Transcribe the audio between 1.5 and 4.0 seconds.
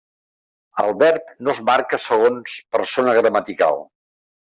es marca segons persona gramatical.